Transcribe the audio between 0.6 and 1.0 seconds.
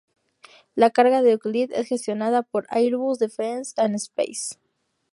La